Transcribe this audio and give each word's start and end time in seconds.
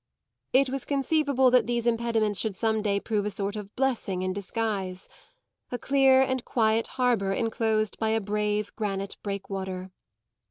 It 0.51 0.67
was 0.71 0.83
conceivable 0.83 1.51
that 1.51 1.67
these 1.67 1.85
impediments 1.85 2.39
should 2.39 2.55
some 2.55 2.81
day 2.81 2.99
prove 2.99 3.23
a 3.23 3.29
sort 3.29 3.55
of 3.55 3.75
blessing 3.75 4.23
in 4.23 4.33
disguise 4.33 5.07
a 5.71 5.77
clear 5.77 6.23
and 6.23 6.43
quiet 6.43 6.87
harbour 6.97 7.33
enclosed 7.33 7.99
by 7.99 8.09
a 8.09 8.19
brave 8.19 8.75
granite 8.75 9.17
breakwater. 9.21 9.91